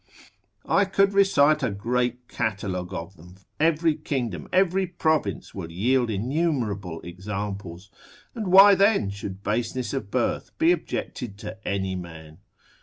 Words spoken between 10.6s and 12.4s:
objected to any man?